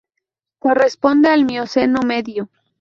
[0.57, 2.49] Corresponde al Mioceno Medio.